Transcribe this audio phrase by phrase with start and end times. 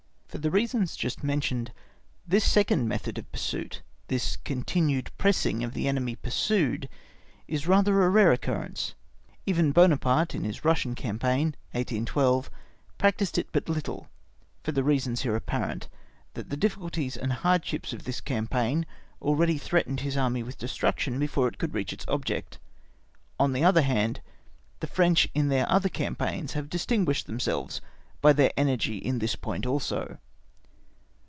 [0.31, 1.73] For the reasons just mentioned,
[2.25, 6.87] this second method of pursuit, this continued pressing of the enemy pursued
[7.49, 8.95] is rather a rare occurrence;
[9.45, 12.49] even Buonaparte in his Russian campaign, 1812,
[12.97, 14.07] practised it but little,
[14.63, 15.89] for the reasons here apparent,
[16.35, 18.85] that the difficulties and hardships of this campaign,
[19.21, 22.57] already threatened his Army with destruction before it could reach its object;
[23.37, 24.21] on the other hand,
[24.79, 27.81] the French in their other campaigns have distinguished themselves
[28.21, 30.15] by their energy in this point also.